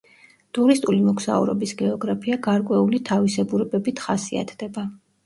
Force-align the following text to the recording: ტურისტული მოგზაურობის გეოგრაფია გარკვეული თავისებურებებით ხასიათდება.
ტურისტული 0.57 1.01
მოგზაურობის 1.09 1.73
გეოგრაფია 1.81 2.37
გარკვეული 2.47 3.01
თავისებურებებით 3.11 4.03
ხასიათდება. 4.07 4.87